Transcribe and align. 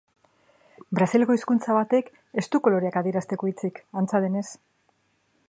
Brasilgo 0.99 1.35
hizkuntza 1.37 1.75
batek 1.79 2.09
ez 2.43 2.45
du 2.57 2.63
koloreak 2.69 2.99
adierazteko 3.03 3.53
hitzik, 3.53 3.83
antza 4.03 4.25
denez. 4.27 4.47